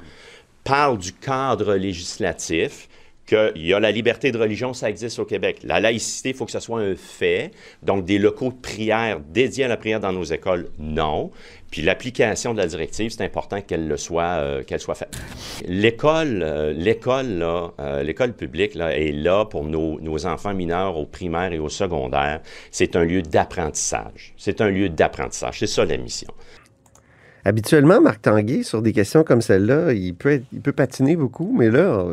parle 0.65 0.97
du 0.97 1.13
cadre 1.13 1.75
législatif, 1.75 2.89
qu'il 3.29 3.65
y 3.65 3.73
a 3.73 3.79
la 3.79 3.91
liberté 3.91 4.31
de 4.31 4.37
religion, 4.37 4.73
ça 4.73 4.89
existe 4.89 5.19
au 5.19 5.25
Québec. 5.25 5.59
La 5.63 5.79
laïcité, 5.79 6.29
il 6.29 6.35
faut 6.35 6.45
que 6.45 6.51
ce 6.51 6.59
soit 6.59 6.81
un 6.81 6.95
fait. 6.95 7.51
Donc, 7.83 8.05
des 8.05 8.17
locaux 8.17 8.49
de 8.49 8.57
prière 8.57 9.19
dédiés 9.19 9.65
à 9.65 9.67
la 9.67 9.77
prière 9.77 9.99
dans 9.99 10.11
nos 10.11 10.23
écoles, 10.23 10.69
non. 10.79 11.31
Puis 11.69 11.83
l'application 11.83 12.53
de 12.53 12.57
la 12.57 12.65
directive, 12.65 13.11
c'est 13.11 13.23
important 13.23 13.61
qu'elle 13.61 13.87
le 13.87 13.97
soit, 13.97 14.23
euh, 14.23 14.63
qu'elle 14.63 14.79
soit 14.79 14.95
faite. 14.95 15.15
L'école, 15.67 16.41
euh, 16.41 16.73
l'école, 16.73 17.43
euh, 17.43 18.01
l'école 18.01 18.33
publique 18.33 18.75
est 18.75 19.11
là 19.11 19.45
pour 19.45 19.65
nos, 19.65 19.99
nos 19.99 20.25
enfants 20.25 20.55
mineurs 20.55 20.97
au 20.97 21.05
primaire 21.05 21.53
et 21.53 21.59
au 21.59 21.69
secondaire. 21.69 22.41
C'est 22.71 22.95
un 22.95 23.03
lieu 23.03 23.21
d'apprentissage. 23.21 24.33
C'est 24.37 24.61
un 24.61 24.69
lieu 24.69 24.89
d'apprentissage. 24.89 25.59
C'est 25.59 25.67
ça 25.67 25.85
la 25.85 25.97
mission. 25.97 26.33
Habituellement, 27.45 28.01
Marc 28.01 28.21
Tanguay, 28.21 28.63
sur 28.63 28.81
des 28.81 28.93
questions 28.93 29.23
comme 29.23 29.41
celle-là, 29.41 29.93
il 29.93 30.13
peut, 30.15 30.31
être- 30.33 30.45
il 30.53 30.61
peut 30.61 30.71
patiner 30.73 31.15
beaucoup, 31.15 31.53
mais 31.57 31.69
là, 31.69 32.05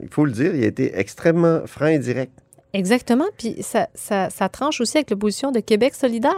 il 0.00 0.08
faut 0.08 0.24
le 0.24 0.32
dire, 0.32 0.54
il 0.54 0.64
a 0.64 0.66
été 0.66 0.92
extrêmement 0.98 1.60
franc 1.66 1.86
et 1.86 1.98
direct. 1.98 2.32
Exactement. 2.74 3.26
Puis 3.38 3.56
ça, 3.60 3.88
ça, 3.94 4.30
ça 4.30 4.48
tranche 4.48 4.80
aussi 4.80 4.96
avec 4.98 5.10
l'opposition 5.10 5.52
de 5.52 5.60
Québec 5.60 5.94
solidaire. 5.94 6.32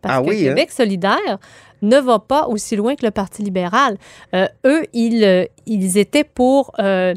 Parce 0.00 0.16
Ah 0.18 0.22
que 0.22 0.28
oui, 0.28 0.46
hein? 0.46 0.50
Québec 0.50 0.70
solidaire 0.70 1.38
ne 1.82 1.96
va 1.98 2.18
pas 2.20 2.46
aussi 2.46 2.76
loin 2.76 2.94
que 2.94 3.04
le 3.04 3.10
Parti 3.10 3.42
libéral. 3.42 3.96
Euh, 4.34 4.46
eux, 4.64 4.84
ils, 4.92 5.24
euh, 5.24 5.44
ils 5.66 5.98
étaient 5.98 6.24
pour 6.24 6.72
euh, 6.78 7.14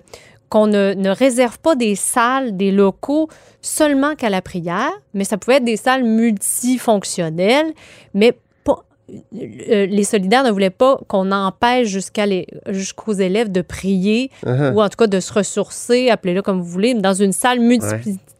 qu'on 0.49 0.67
ne, 0.67 0.93
ne 0.95 1.09
réserve 1.09 1.59
pas 1.59 1.75
des 1.75 1.95
salles, 1.95 2.57
des 2.57 2.71
locaux 2.71 3.27
seulement 3.61 4.15
qu'à 4.15 4.29
la 4.29 4.41
prière, 4.41 4.91
mais 5.13 5.25
ça 5.25 5.37
pouvait 5.37 5.57
être 5.57 5.63
des 5.65 5.77
salles 5.77 6.03
multifonctionnelles, 6.03 7.73
mais 8.13 8.37
les 9.31 10.03
solidaires 10.03 10.43
ne 10.43 10.51
voulaient 10.51 10.69
pas 10.69 10.99
qu'on 11.07 11.31
empêche 11.31 11.87
jusqu'à 11.87 12.25
les- 12.25 12.47
jusqu'aux 12.69 13.13
élèves 13.13 13.51
de 13.51 13.61
prier 13.61 14.29
Uh-huh. 14.45 14.73
ou 14.73 14.81
en 14.81 14.89
tout 14.89 14.97
cas 14.97 15.07
de 15.07 15.19
se 15.19 15.33
ressourcer, 15.33 16.09
appelez-le 16.09 16.41
comme 16.41 16.59
vous 16.59 16.67
voulez, 16.69 16.93
dans 16.93 17.13
une 17.13 17.31
salle 17.31 17.59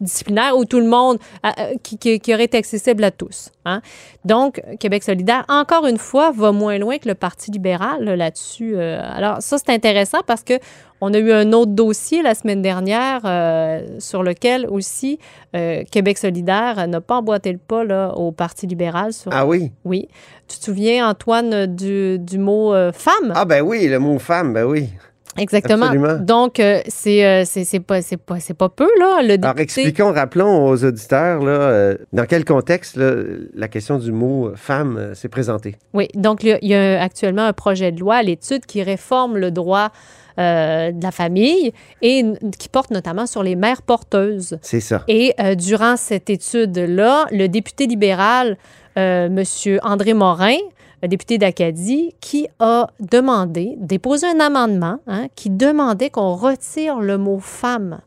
multidisciplinaire 0.02 0.56
où 0.56 0.64
tout 0.64 0.80
le 0.80 0.86
monde, 0.86 1.18
euh, 1.46 1.48
euh, 1.58 1.74
qui, 1.82 1.96
qui- 1.98 2.18
qui 2.20 2.34
aurait 2.34 2.44
été 2.44 2.58
accessible 2.58 3.04
à 3.04 3.10
tous. 3.10 3.50
hein. 3.64 3.80
Donc, 4.24 4.60
Québec 4.78 5.02
solidaire, 5.02 5.44
encore 5.48 5.86
une 5.86 5.98
fois, 5.98 6.30
va 6.32 6.52
moins 6.52 6.78
loin 6.78 6.98
que 6.98 7.08
le 7.08 7.14
Parti 7.14 7.50
libéral 7.50 8.04
là, 8.04 8.16
là-dessus. 8.16 8.74
Euh, 8.76 9.00
alors, 9.16 9.40
ça, 9.40 9.56
c'est 9.58 9.72
intéressant 9.72 10.18
parce 10.26 10.42
que 10.42 10.54
on 11.00 11.12
a 11.14 11.18
eu 11.18 11.32
un 11.32 11.52
autre 11.52 11.72
dossier 11.72 12.22
la 12.22 12.34
semaine 12.36 12.62
dernière 12.62 13.22
euh, 13.24 13.80
sur 13.98 14.22
lequel 14.22 14.68
aussi 14.68 15.18
euh, 15.56 15.82
Québec 15.90 16.16
solidaire 16.18 16.86
n'a 16.86 17.00
pas 17.00 17.16
emboîté 17.16 17.50
le 17.50 17.58
pas 17.58 17.82
là, 17.82 18.12
au 18.14 18.30
Parti 18.30 18.68
libéral. 18.68 19.12
Sur... 19.12 19.32
Ah 19.34 19.44
oui? 19.44 19.72
Oui. 19.84 20.08
Tu 20.46 20.58
te 20.58 20.64
souviens, 20.64 21.08
Antoine, 21.08 21.66
du, 21.66 22.18
du 22.20 22.38
mot 22.38 22.72
euh, 22.72 22.92
femme? 22.92 23.32
Ah 23.34 23.44
ben 23.44 23.62
oui, 23.62 23.88
le 23.88 23.98
mot 23.98 24.18
femme, 24.20 24.52
ben 24.52 24.64
oui. 24.64 24.90
Exactement. 25.38 25.86
Absolument. 25.86 26.18
Donc, 26.20 26.60
euh, 26.60 26.80
c'est 26.88 27.24
euh, 27.24 27.44
c'est 27.46 27.64
c'est 27.64 27.80
pas, 27.80 28.02
c'est 28.02 28.16
pas, 28.18 28.38
c'est 28.40 28.54
pas 28.54 28.68
peu, 28.68 28.88
là, 28.98 29.22
le 29.22 29.34
Alors 29.42 29.58
expliquons, 29.58 30.12
rappelons 30.12 30.66
aux 30.66 30.84
auditeurs, 30.84 31.42
là, 31.42 31.52
euh, 31.52 31.96
dans 32.12 32.26
quel 32.26 32.44
contexte 32.44 32.96
là, 32.96 33.12
la 33.54 33.68
question 33.68 33.98
du 33.98 34.12
mot 34.12 34.50
femme 34.56 35.12
s'est 35.14 35.28
présentée. 35.28 35.76
Oui, 35.94 36.08
donc 36.14 36.42
il 36.44 36.58
y 36.62 36.74
a- 36.74 37.02
actuellement 37.02 37.42
un 37.46 37.52
projet 37.52 37.92
de 37.92 38.00
loi 38.00 38.16
à 38.16 38.22
l'étude 38.22 38.66
qui 38.66 38.82
réforme 38.82 39.38
le 39.38 39.50
droit 39.50 39.90
euh, 40.38 40.92
de 40.92 41.02
la 41.02 41.10
famille 41.10 41.72
et 42.00 42.24
qui 42.58 42.68
porte 42.68 42.90
notamment 42.90 43.26
sur 43.26 43.42
les 43.42 43.54
mères 43.56 43.82
porteuses. 43.82 44.58
C'est 44.62 44.80
ça. 44.80 45.02
Et 45.08 45.34
euh, 45.40 45.54
durant 45.54 45.96
cette 45.96 46.30
étude-là, 46.30 47.26
le 47.32 47.48
député 47.48 47.86
libéral, 47.86 48.56
euh, 48.98 49.26
M. 49.26 49.78
André 49.82 50.14
Morin, 50.14 50.56
député 51.08 51.38
d'Acadie, 51.38 52.14
qui 52.20 52.48
a 52.58 52.88
demandé, 53.00 53.74
déposé 53.78 54.26
un 54.26 54.40
amendement 54.40 54.98
hein, 55.06 55.28
qui 55.34 55.50
demandait 55.50 56.10
qu'on 56.10 56.34
retire 56.34 57.00
le 57.00 57.18
mot 57.18 57.38
femme 57.38 58.00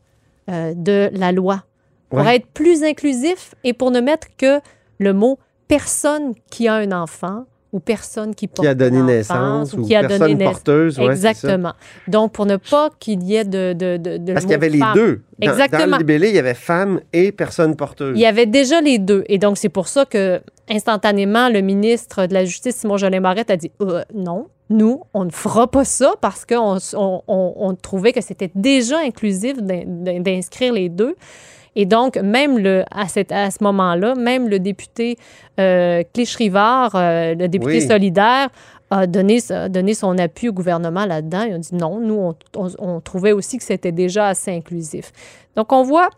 euh, 0.49 0.73
de 0.75 1.09
la 1.13 1.31
loi 1.31 1.63
pour 2.09 2.19
Ouais. 2.19 2.37
être 2.37 2.47
plus 2.47 2.83
inclusif 2.83 3.55
et 3.63 3.73
pour 3.73 3.91
ne 3.91 3.99
mettre 3.99 4.27
que 4.37 4.59
le 4.99 5.13
mot 5.13 5.39
personne 5.67 6.33
qui 6.51 6.67
a 6.67 6.75
un 6.75 6.91
enfant 6.91 7.45
ou 7.75 7.79
personne 7.81 8.33
qui 8.33 8.47
porte 8.47 8.61
Qui 8.65 8.67
a 8.67 8.73
donné 8.73 9.01
naissance 9.01 9.73
ou, 9.73 9.81
qui 9.83 9.93
a 9.95 10.01
donné 10.03 10.17
personne 10.17 10.37
naissance. 10.37 10.53
porteuse. 10.53 10.99
ouais. 10.99 11.05
Exactement. 11.07 11.73
Donc, 12.07 12.31
pour 12.31 12.45
ne 12.45 12.55
pas 12.55 12.89
qu'il 12.99 13.21
y 13.23 13.35
ait 13.35 13.43
de, 13.43 13.73
de, 13.73 13.97
de, 13.97 14.17
de 14.17 14.33
Parce 14.33 14.45
qu'il 14.45 14.51
y 14.53 14.55
avait 14.55 14.69
les 14.69 14.79
femme. 14.79 14.93
deux. 14.95 15.21
Dans, 15.39 15.51
Exactement. 15.51 15.85
dans 15.87 15.91
le 15.91 15.97
libellé, 15.97 16.29
il 16.29 16.35
y 16.35 16.39
avait 16.39 16.53
femme 16.53 17.01
et 17.11 17.31
personne 17.33 17.75
porteuse. 17.75 18.13
Il 18.17 18.21
y 18.21 18.25
avait 18.25 18.45
déjà 18.45 18.79
les 18.79 18.97
deux. 18.97 19.23
Et 19.27 19.37
donc, 19.37 19.57
c'est 19.57 19.69
pour 19.69 19.87
ça 19.89 20.05
que, 20.05 20.39
instantanément, 20.69 21.49
le 21.49 21.61
ministre 21.61 22.27
de 22.27 22.33
la 22.33 22.45
Justice, 22.45 22.77
Simon 22.77 22.97
Jolin 22.97 23.21
Barrette, 23.21 23.51
a 23.51 23.57
dit 23.57 23.71
Euh, 23.81 24.03
non, 24.13 24.47
nous, 24.69 25.01
on 25.13 25.25
ne 25.25 25.31
fera 25.31 25.69
pas 25.69 25.83
ça 25.85 26.13
parce 26.21 26.45
qu'on 26.45 26.77
on, 26.93 27.21
on- 27.27 27.53
on 27.57 27.75
trouvait 27.75 28.13
que 28.13 28.21
c'était 28.21 28.51
déjà 28.55 28.97
inclusif 28.99 29.61
d'in- 29.61 29.83
d'in- 29.85 30.19
d'inscrire 30.21 30.73
les 30.73 30.89
deux. 30.89 31.15
Et 31.75 31.85
donc, 31.85 32.17
même 32.17 32.57
le, 32.57 32.83
à, 32.91 33.07
cette- 33.07 33.31
à 33.31 33.51
ce 33.51 33.63
moment-là, 33.63 34.15
même 34.15 34.47
le 34.47 34.59
député 34.59 35.17
euh, 35.59 36.03
Clich-Rivard, 36.13 36.95
euh, 36.95 37.35
le 37.35 37.47
député 37.47 37.79
Oui. 37.79 37.87
solidaire, 37.87 38.49
a 38.91 39.07
donné, 39.07 39.39
a 39.49 39.67
donné 39.67 39.93
son 39.93 40.17
appui 40.17 40.47
au 40.49 40.53
gouvernement 40.53 41.05
là-dedans. 41.05 41.41
Il 41.47 41.53
a 41.53 41.57
dit 41.57 41.75
non, 41.75 41.99
nous, 41.99 42.13
on, 42.15 42.35
on- 42.55 42.71
on 42.79 43.01
trouvait 43.01 43.31
aussi 43.31 43.57
que 43.57 43.63
c'était 43.63 43.91
déjà 43.91 44.27
assez 44.27 44.51
inclusif. 44.55 45.11
Donc, 45.55 45.71
on 45.73 45.83
voit 45.83 46.09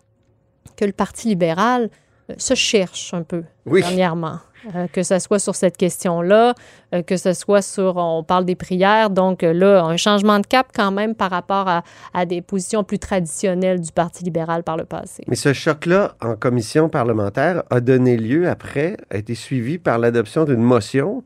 que 0.75 0.85
le 0.85 0.91
Parti 0.91 1.29
libéral 1.29 1.89
se 2.37 2.53
cherche 2.55 3.13
un 3.13 3.23
peu 3.23 3.43
Oui. 3.65 3.81
dernièrement. 3.81 4.39
Euh, 4.75 4.87
que 4.91 5.03
ce 5.03 5.19
soit 5.19 5.39
sur 5.39 5.55
cette 5.55 5.77
question-là, 5.77 6.55
euh, 6.93 7.01
que 7.03 7.15
ce 7.15 7.33
soit 7.33 7.61
sur, 7.61 7.97
on 7.97 8.23
parle 8.23 8.43
des 8.43 8.55
prières, 8.55 9.09
donc 9.09 9.43
euh, 9.43 9.53
là, 9.53 9.83
un 9.83 9.97
changement 9.97 10.39
de 10.39 10.47
cap 10.47 10.67
quand 10.75 10.91
même 10.91 11.15
par 11.15 11.29
rapport 11.29 11.67
à, 12.13 12.25
des 12.25 12.41
positions 12.41 12.83
plus 12.83 12.99
traditionnelles 12.99 13.79
du 13.79 13.91
Parti 13.91 14.23
libéral 14.23 14.63
par 14.63 14.75
le 14.75 14.85
passé. 14.85 15.23
Mais 15.27 15.35
ce 15.35 15.53
choc-là, 15.53 16.15
en 16.21 16.35
commission 16.35 16.89
parlementaire, 16.89 17.63
a 17.69 17.79
donné 17.79 18.17
lieu 18.17 18.49
après, 18.49 18.97
a 19.11 19.17
été 19.17 19.35
suivi 19.35 19.77
par 19.77 19.99
l'adoption 19.99 20.43
d'une 20.43 20.63
motion 20.63 21.23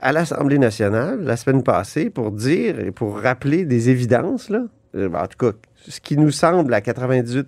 à 0.00 0.12
l'Assemblée 0.12 0.58
nationale 0.58 1.20
la 1.22 1.36
semaine 1.36 1.62
passée 1.62 2.10
pour 2.10 2.32
dire 2.32 2.80
et 2.80 2.90
pour 2.90 3.18
rappeler 3.18 3.64
des 3.64 3.90
évidences, 3.90 4.50
là. 4.50 4.62
En 4.94 5.26
tout 5.26 5.36
cas, 5.38 5.56
ce 5.88 6.00
qui 6.00 6.16
nous 6.16 6.30
semble 6.30 6.72
à 6.72 6.80
98 6.80 7.46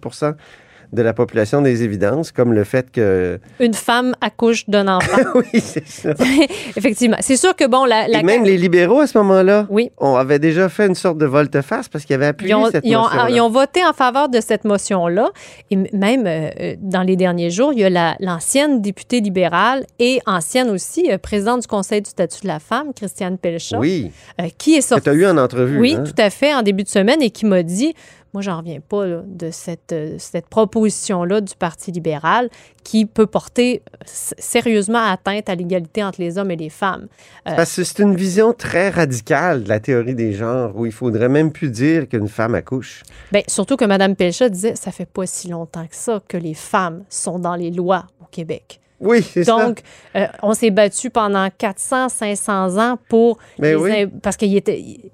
de 0.92 1.02
la 1.02 1.12
population 1.12 1.60
des 1.62 1.82
évidences, 1.82 2.32
comme 2.32 2.52
le 2.52 2.64
fait 2.64 2.90
que... 2.90 3.38
Une 3.60 3.74
femme 3.74 4.14
accouche 4.20 4.68
d'un 4.68 4.88
enfant. 4.96 5.18
oui, 5.34 5.60
c'est 5.60 5.86
ça. 5.86 6.10
Effectivement. 6.76 7.16
C'est 7.20 7.36
sûr 7.36 7.54
que, 7.54 7.66
bon, 7.66 7.84
la... 7.84 8.08
la 8.08 8.20
Et 8.20 8.22
même 8.22 8.44
les 8.44 8.56
libéraux, 8.56 9.00
à 9.00 9.06
ce 9.06 9.18
moment-là, 9.18 9.66
Oui. 9.70 9.90
on 9.98 10.14
avait 10.16 10.38
déjà 10.38 10.68
fait 10.68 10.86
une 10.86 10.94
sorte 10.94 11.18
de 11.18 11.26
volte-face 11.26 11.88
parce 11.88 12.04
qu'ils 12.04 12.14
avaient 12.14 12.26
appuyé 12.26 12.52
Ils 12.52 12.56
ont, 12.56 12.70
cette 12.70 12.84
ils 12.86 12.96
ont- 12.96 13.02
motion 13.02 13.26
ils 13.28 13.40
ont 13.40 13.50
voté 13.50 13.84
en 13.84 13.92
faveur 13.92 14.28
de 14.28 14.40
cette 14.40 14.64
motion-là. 14.64 15.28
Et 15.70 15.76
même 15.92 16.26
euh, 16.26 16.48
euh, 16.60 16.74
dans 16.80 17.02
les 17.02 17.16
derniers 17.16 17.50
jours, 17.50 17.72
il 17.72 17.80
y 17.80 17.84
a 17.84 17.90
la- 17.90 18.16
l'ancienne 18.20 18.80
députée 18.80 19.20
libérale 19.20 19.84
et 19.98 20.20
ancienne 20.26 20.70
aussi 20.70 21.10
euh, 21.10 21.18
présidente 21.18 21.60
du 21.62 21.66
Conseil 21.68 22.00
du 22.02 22.10
statut 22.10 22.42
de 22.42 22.48
la 22.48 22.60
femme, 22.60 22.92
Christiane 22.94 23.36
Pelcha, 23.38 23.78
Oui, 23.78 24.10
euh, 24.40 24.44
qui 24.56 24.74
est 24.74 24.78
que 24.78 24.84
sortie. 24.84 25.04
tu 25.04 25.10
as 25.10 25.14
eu 25.14 25.26
en 25.26 25.36
entrevue. 25.36 25.78
Oui, 25.78 25.96
hein? 25.98 26.04
tout 26.04 26.20
à 26.22 26.30
fait, 26.30 26.54
en 26.54 26.62
début 26.62 26.82
de 26.84 26.88
semaine, 26.88 27.20
et 27.22 27.30
qui 27.30 27.44
m'a 27.46 27.62
dit 27.62 27.94
Moi, 28.34 28.42
j'en 28.42 28.58
reviens 28.58 28.80
pas 28.80 29.06
là, 29.06 29.22
de 29.26 29.50
cette, 29.50 29.92
euh, 29.92 30.16
cette 30.18 30.48
proposition-là 30.48 31.40
du 31.40 31.54
Parti 31.54 31.92
libéral 31.92 32.50
qui 32.84 33.06
peut 33.06 33.26
porter 33.26 33.82
euh, 33.86 34.04
sérieusement 34.04 35.02
atteinte 35.04 35.48
à 35.48 35.54
l'égalité 35.54 36.04
entre 36.04 36.20
les 36.20 36.36
hommes 36.36 36.50
et 36.50 36.56
les 36.56 36.68
femmes. 36.68 37.08
Parce 37.44 37.76
que 37.76 37.84
c'est 37.84 38.02
une 38.02 38.14
vision 38.14 38.52
très 38.52 38.90
radicale 38.90 39.64
de 39.64 39.68
la 39.68 39.80
théorie 39.80 40.14
des 40.14 40.32
genres 40.32 40.76
où 40.76 40.84
il 40.84 40.92
faudrait 40.92 41.28
même 41.28 41.52
plus 41.52 41.70
dire 41.70 42.08
qu'une 42.08 42.28
femme 42.28 42.54
accouche. 42.54 43.02
Bien, 43.32 43.42
surtout 43.46 43.76
que 43.76 43.84
Mme 43.84 44.14
Pelcha 44.14 44.48
disait 44.48 44.76
Ça 44.76 44.92
fait 44.92 45.08
pas 45.08 45.26
si 45.26 45.48
longtemps 45.48 45.86
que 45.86 45.96
ça 45.96 46.22
que 46.28 46.36
les 46.36 46.54
femmes 46.54 47.04
sont 47.08 47.38
dans 47.38 47.54
les 47.54 47.70
lois 47.70 48.06
au 48.20 48.26
Québec. 48.30 48.80
Oui, 49.00 49.22
c'est 49.22 49.44
ça. 49.44 49.64
Donc, 49.66 49.82
euh, 50.16 50.26
on 50.42 50.54
s'est 50.54 50.70
battu 50.70 51.08
pendant 51.10 51.48
400, 51.56 52.08
500 52.08 52.76
ans 52.78 52.98
pour 53.08 53.38
Mais 53.58 53.70
les 53.70 53.76
oui. 53.76 53.92
im- 54.02 54.10
parce 54.22 54.36
qu'il 54.36 54.60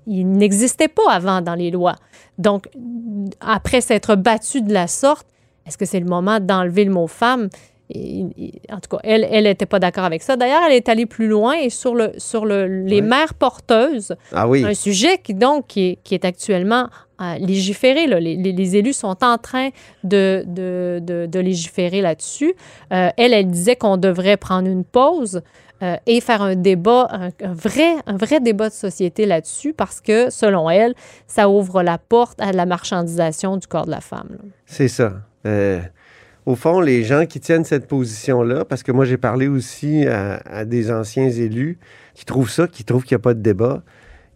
il 0.06 0.30
n'existait 0.30 0.88
pas 0.88 1.10
avant 1.12 1.40
dans 1.42 1.54
les 1.54 1.70
lois. 1.70 1.96
Donc, 2.38 2.68
après 3.40 3.80
s'être 3.80 4.14
battu 4.16 4.62
de 4.62 4.72
la 4.72 4.86
sorte, 4.86 5.26
est-ce 5.66 5.76
que 5.78 5.84
c'est 5.84 6.00
le 6.00 6.06
moment 6.06 6.40
d'enlever 6.40 6.84
le 6.84 6.92
mot 6.92 7.06
femme? 7.06 7.48
Et- 7.94 8.26
et- 8.36 8.52
en 8.72 8.80
tout 8.80 8.88
cas, 8.90 8.98
elle, 9.04 9.26
elle 9.30 9.44
n'était 9.44 9.66
pas 9.66 9.78
d'accord 9.78 10.04
avec 10.04 10.22
ça. 10.22 10.36
D'ailleurs, 10.36 10.62
elle 10.66 10.72
est 10.74 10.88
allée 10.88 11.06
plus 11.06 11.28
loin 11.28 11.52
et 11.54 11.70
sur, 11.70 11.94
le, 11.94 12.12
sur 12.18 12.44
le, 12.44 12.66
les 12.66 13.00
mères 13.02 13.34
porteuses, 13.34 14.14
Ah 14.32 14.48
oui. 14.48 14.64
un 14.64 14.74
sujet 14.74 15.18
qui, 15.18 15.32
donc, 15.34 15.68
qui 15.68 15.90
est, 15.90 15.98
qui 16.02 16.14
est 16.14 16.24
actuellement 16.24 16.88
euh, 17.20 17.34
légiféré. 17.38 18.06
là. 18.08 18.18
Les, 18.18 18.34
les- 18.36 18.52
les 18.52 18.76
élus 18.76 18.92
sont 18.94 19.16
en 19.24 19.38
train 19.38 19.68
de, 20.02 20.42
de, 20.46 20.98
de- 21.00 21.26
de 21.26 21.38
légiférer 21.38 22.00
là-dessus. 22.00 22.54
Euh, 22.92 23.10
elle, 23.16 23.32
elle 23.32 23.46
disait 23.50 23.76
qu'on 23.76 23.96
devrait 23.96 24.36
prendre 24.36 24.68
une 24.68 24.84
pause 24.84 25.40
euh, 25.82 25.96
et 26.06 26.20
faire 26.20 26.42
un 26.42 26.56
débat, 26.56 27.06
un, 27.10 27.28
un 27.44 27.52
vrai, 27.52 27.94
un 28.06 28.16
vrai 28.16 28.40
débat 28.40 28.68
de 28.70 28.74
société 28.74 29.26
là-dessus 29.26 29.72
parce 29.72 30.00
que, 30.00 30.30
selon 30.30 30.68
elle, 30.70 30.94
ça 31.28 31.48
ouvre 31.48 31.82
la 31.84 31.98
porte 31.98 32.40
à 32.40 32.50
la 32.52 32.66
marchandisation 32.66 33.56
du 33.56 33.66
corps 33.68 33.86
de 33.86 33.90
la 33.92 34.00
femme. 34.00 34.38
C'est 34.66 34.88
ça. 34.88 35.12
Euh, 35.46 35.80
au 36.46 36.56
fond, 36.56 36.80
les 36.80 37.04
gens 37.04 37.26
qui 37.26 37.40
tiennent 37.40 37.64
cette 37.64 37.86
position-là, 37.86 38.64
parce 38.64 38.82
que 38.82 38.92
moi 38.92 39.04
j'ai 39.04 39.16
parlé 39.16 39.48
aussi 39.48 40.06
à, 40.06 40.64
des 40.64 40.90
anciens 40.90 41.28
élus 41.30 41.78
qui 42.14 42.24
trouvent 42.24 42.50
ça, 42.50 42.68
qui 42.68 42.84
trouvent 42.84 43.04
qu'il 43.04 43.14
n'y 43.16 43.20
a 43.20 43.22
pas 43.22 43.34
de 43.34 43.40
débat, 43.40 43.82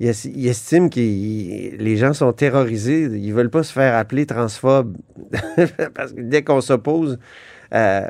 ils, 0.00 0.08
es- 0.08 0.28
ils 0.34 0.48
estiment 0.48 0.88
que 0.88 0.98
les 1.00 1.96
gens 1.96 2.12
sont 2.14 2.32
terrorisés, 2.32 3.04
ils 3.04 3.32
veulent 3.34 3.50
pas 3.50 3.62
se 3.62 3.72
faire 3.72 3.94
appeler 3.96 4.26
transphobes, 4.26 4.96
parce 5.94 6.12
que 6.12 6.20
dès 6.20 6.42
qu'on 6.42 6.60
s'oppose 6.60 7.18
euh, 7.74 8.02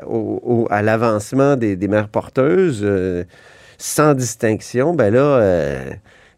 à 0.69 0.81
l'avancement 0.81 1.55
des, 1.57 1.75
des 1.75 1.87
mères 1.87 2.09
porteuses, 2.09 2.81
euh, 2.83 3.23
sans 3.77 4.13
distinction, 4.13 4.93
ben 4.93 5.13
là, 5.13 5.21
euh, 5.21 5.91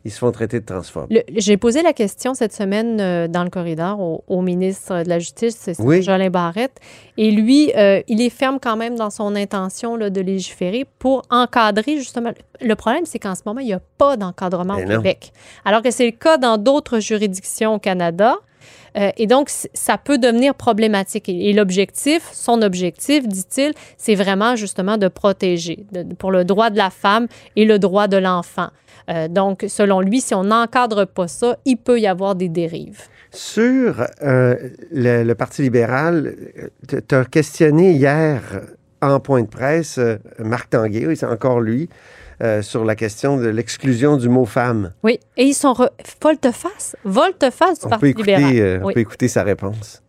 ils 0.03 0.12
se 0.12 0.20
font 0.20 0.31
traiter 0.31 0.60
de 0.60 0.65
transphobes. 0.65 1.08
J'ai 1.36 1.58
posé 1.58 1.81
la 1.81 1.93
question 1.93 2.34
cette 2.34 2.53
semaine 2.53 3.00
euh, 3.00 3.27
dans 3.27 3.43
le 3.43 3.50
corridor 3.50 4.00
au, 4.00 4.24
au 4.27 4.41
ministre 4.41 5.03
de 5.03 5.10
la 5.10 5.20
Justice, 5.20 5.55
c'est 5.60 5.79
Oui. 5.79 6.01
Jolin 6.01 6.29
Barrette, 6.29 6.79
et 7.17 7.31
lui, 7.31 7.72
euh, 7.75 8.01
il 8.08 8.22
est 8.22 8.29
ferme 8.29 8.60
quand 8.62 8.77
même 8.77 8.96
dans 8.96 9.10
son 9.10 9.36
intention 9.36 9.96
là, 9.96 10.10
de 10.10 10.22
légiférer 10.22 10.86
pour 11.00 11.22
encadrer 11.29 11.98
justement. 11.98 12.31
Le 12.62 12.75
problème, 12.75 13.05
c'est 13.05 13.20
qu'en 13.20 13.36
ce 13.36 13.41
moment, 13.46 13.60
il 13.60 13.67
n'y 13.67 13.74
a 13.74 13.81
pas 13.98 14.17
d'encadrement 14.17 14.75
au 14.75 14.81
non. 14.81 14.98
Québec, 14.98 15.31
alors 15.65 15.81
que 15.81 15.91
c'est 15.91 16.05
le 16.05 16.12
cas 16.12 16.38
dans 16.38 16.58
d'autres 16.58 17.00
juridictions 17.00 17.75
au 17.75 17.79
Canada. 17.79 18.36
Euh, 18.98 19.12
et 19.17 19.27
donc, 19.27 19.50
ça 19.50 19.98
peut 19.98 20.17
devenir 20.17 20.55
problématique. 20.55 21.29
Et, 21.29 21.53
l'objectif, 21.53 22.29
son 22.33 22.62
objectif, 22.62 23.27
dit-il, 23.27 23.74
c'est 23.98 24.15
vraiment 24.15 24.55
justement 24.55 24.98
de 24.98 25.07
protéger 25.07 25.86
pour 26.17 26.31
le 26.31 26.43
droit 26.43 26.69
de 26.69 26.77
la 26.77 26.89
femme 26.89 27.27
et 27.55 27.65
le 27.65 27.79
droit 27.79 28.07
de 28.07 28.17
l'enfant. 28.17 28.69
Euh, 29.10 29.27
donc, 29.27 29.65
selon 29.67 30.01
lui, 30.01 30.21
si 30.21 30.33
on 30.33 30.43
n'encadre 30.43 31.05
pas 31.05 31.27
ça, 31.27 31.57
il 31.65 31.77
peut 31.77 32.00
y 32.00 32.07
avoir 32.07 32.36
des 32.36 32.50
dérives. 32.50 33.01
Sur 33.31 34.05
euh, 34.21 34.55
le, 34.91 35.33
Parti 35.33 35.62
libéral, 35.62 36.36
tu 36.88 37.15
as 37.15 37.25
questionné 37.25 37.91
hier 37.91 38.41
en 39.01 39.19
point 39.19 39.41
de 39.41 39.48
presse 39.48 40.00
Marc 40.38 40.69
Tanguay, 40.69 41.15
c'est 41.15 41.25
encore 41.25 41.60
lui, 41.60 41.89
euh, 42.41 42.62
sur 42.62 42.83
la 42.86 42.95
question 42.95 43.38
de 43.38 43.48
l'exclusion 43.48 44.17
du 44.17 44.29
mot 44.29 44.45
femme. 44.45 44.93
Oui, 45.03 45.19
et 45.38 45.43
ils 45.45 45.53
sont 45.53 45.74
re- 45.74 45.89
volte-face, 46.21 46.95
volte-face 47.03 47.79
du 47.79 47.86
On 47.86 47.89
Parti 47.89 48.01
peut, 48.01 48.07
écouter, 48.10 48.36
libéral. 48.38 48.55
euh, 48.60 48.79
on 48.83 48.91
peut 48.93 49.00
écouter 49.00 49.27
sa 49.27 49.43
réponse. 49.43 50.01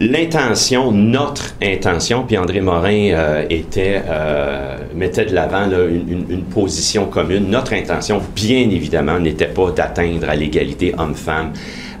L'intention, 0.00 0.90
notre 0.90 1.54
intention, 1.62 2.24
puis 2.26 2.36
André 2.36 2.60
Morin 2.60 3.10
euh, 3.12 3.46
était, 3.48 4.02
euh, 4.08 4.76
mettait 4.92 5.24
de 5.24 5.32
l'avant 5.34 5.66
là, 5.66 5.84
une, 5.86 6.08
une- 6.10 6.26
une 6.30 6.42
position 6.44 7.06
commune. 7.06 7.48
Notre 7.48 7.74
intention, 7.74 8.20
bien 8.34 8.58
évidemment, 8.70 9.20
n'était 9.20 9.46
pas 9.46 9.70
d'atteindre 9.70 10.28
à 10.28 10.34
l'égalité 10.34 10.94
homme-femme 10.98 11.52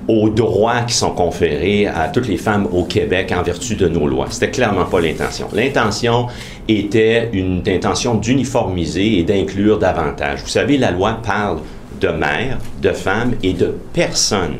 aux 0.08 0.28
droits 0.28 0.82
qui 0.82 0.94
sont 0.94 1.12
conférés 1.12 1.86
à 1.86 2.08
toutes 2.08 2.28
les 2.28 2.36
femmes 2.36 2.68
au 2.72 2.84
Québec 2.84 3.32
en 3.36 3.42
vertu 3.42 3.74
de 3.74 3.88
nos 3.88 4.06
lois. 4.06 4.26
C'était 4.30 4.50
clairement 4.50 4.84
pas 4.84 5.00
l'intention. 5.00 5.48
L'intention 5.52 6.26
était 6.68 7.30
une 7.32 7.62
intention 7.66 8.14
d'uniformiser 8.14 9.18
et 9.18 9.22
d'inclure 9.22 9.78
davantage. 9.78 10.40
Vous 10.42 10.48
savez, 10.48 10.78
la 10.78 10.90
loi 10.90 11.18
parle 11.22 11.58
de 12.00 12.08
mères, 12.08 12.58
de 12.82 12.90
femmes 12.90 13.34
et 13.42 13.52
de 13.52 13.74
personnes. 13.92 14.58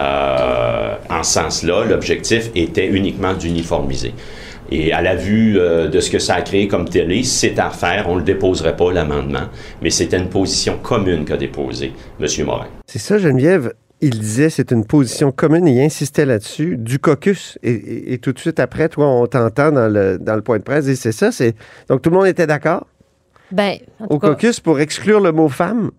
Euh, 0.00 0.94
en 1.10 1.22
ce 1.22 1.32
sens-là, 1.34 1.84
l'objectif 1.84 2.50
était 2.54 2.86
uniquement 2.86 3.34
d'uniformiser. 3.34 4.14
Et 4.70 4.92
à 4.92 5.02
la 5.02 5.14
vue 5.14 5.58
euh, 5.58 5.88
de 5.88 6.00
ce 6.00 6.10
que 6.10 6.18
ça 6.18 6.36
a 6.36 6.40
créé 6.40 6.66
comme 6.66 6.88
télé, 6.88 7.24
c'est 7.24 7.58
à 7.58 7.68
refaire. 7.68 8.06
On 8.08 8.14
ne 8.14 8.20
le 8.20 8.24
déposerait 8.24 8.74
pas, 8.74 8.90
l'amendement, 8.90 9.48
mais 9.82 9.90
c'était 9.90 10.16
une 10.16 10.30
position 10.30 10.78
commune 10.82 11.26
qu'a 11.26 11.36
déposée 11.36 11.92
M. 12.18 12.26
Morin. 12.46 12.68
C'est 12.86 12.98
ça, 12.98 13.18
Geneviève. 13.18 13.74
Il 14.04 14.18
disait 14.18 14.50
c'est 14.50 14.72
une 14.72 14.84
position 14.84 15.30
commune 15.32 15.66
et 15.68 15.72
il 15.76 15.80
insistait 15.80 16.26
là-dessus 16.26 16.76
du 16.76 16.98
caucus. 16.98 17.56
Et, 17.62 17.70
et- 17.72 18.12
et 18.14 18.18
tout 18.18 18.32
de 18.32 18.38
suite 18.40 18.58
après, 18.60 18.88
toi, 18.88 19.06
on 19.08 19.26
t'entend 19.28 19.70
dans 19.70 19.88
le, 19.88 20.18
dans 20.18 20.34
le 20.34 20.42
point 20.42 20.58
de 20.58 20.64
presse 20.64 20.88
et 20.88 20.96
c'est 20.96 21.12
ça. 21.12 21.30
c'est 21.30 21.54
Donc 21.88 22.02
tout 22.02 22.10
le 22.10 22.16
monde 22.16 22.26
était 22.26 22.46
d'accord? 22.48 22.86
Ben, 23.52 23.76
au 24.10 24.18
cas, 24.18 24.28
caucus 24.30 24.58
pour 24.60 24.80
exclure 24.80 25.20
le 25.20 25.30
mot 25.32 25.48
femme? 25.48 25.90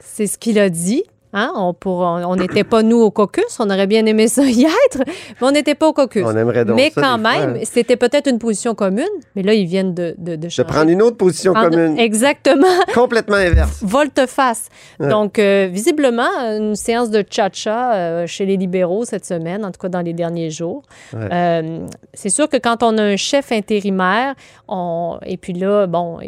c'est 0.00 0.26
ce 0.26 0.38
qu'il 0.38 0.58
a 0.58 0.70
dit. 0.70 1.04
Hein? 1.38 1.52
On 1.54 1.74
pour- 1.74 2.00
on 2.00 2.24
on 2.24 2.34
n'était 2.34 2.64
pas, 2.64 2.82
nous, 2.82 2.96
au 2.96 3.10
caucus. 3.10 3.44
On 3.60 3.68
aurait 3.70 3.86
bien 3.86 4.04
aimé 4.06 4.26
ça 4.26 4.42
y 4.44 4.64
être, 4.64 4.98
mais 5.06 5.46
on 5.46 5.50
n'était 5.50 5.74
pas 5.74 5.86
au 5.88 5.92
caucus. 5.92 6.24
On 6.26 6.36
aimerait 6.36 6.64
donc 6.64 6.76
mais 6.76 6.90
ça, 6.90 7.00
quand 7.02 7.18
même, 7.18 7.58
c'était 7.64 7.96
peut-être 7.96 8.26
une 8.28 8.38
position 8.38 8.74
commune, 8.74 9.04
mais 9.34 9.42
là, 9.42 9.52
ils 9.52 9.66
viennent 9.66 9.92
de, 9.94 10.14
de, 10.18 10.36
de 10.36 10.36
De 10.36 10.48
changer. 10.48 10.66
prendre 10.66 10.90
une 10.90 11.02
autre 11.02 11.18
position 11.18 11.52
Prendre- 11.52 11.70
commune, 11.70 11.98
Exactement. 11.98 12.66
complètement 12.94 13.36
inverse. 13.36 13.82
volte-face. 13.82 14.68
Ouais. 14.98 15.08
Donc, 15.08 15.38
euh, 15.38 15.68
visiblement, 15.70 16.22
une 16.58 16.74
séance 16.74 17.10
de 17.10 17.22
cha-cha 17.28 17.92
euh, 17.94 18.26
chez 18.26 18.46
les 18.46 18.56
libéraux 18.56 19.04
cette 19.04 19.26
semaine, 19.26 19.62
en 19.64 19.70
tout 19.70 19.80
cas 19.80 19.88
dans 19.90 20.00
les 20.00 20.14
derniers 20.14 20.50
jours. 20.50 20.82
Ouais. 21.12 21.28
Euh, 21.32 21.80
c'est 22.14 22.30
sûr 22.30 22.48
que 22.48 22.56
quand 22.56 22.82
on 22.82 22.96
a 22.96 23.02
un 23.02 23.16
chef 23.16 23.52
intérimaire, 23.52 24.34
on, 24.68 25.18
et 25.26 25.36
puis 25.36 25.52
là, 25.52 25.86
bon, 25.86 26.18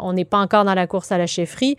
on 0.00 0.12
n'est 0.12 0.24
pas 0.26 0.38
encore 0.38 0.64
dans 0.64 0.74
la 0.74 0.86
course 0.86 1.10
à 1.10 1.16
la 1.18 1.26
chefferie, 1.26 1.76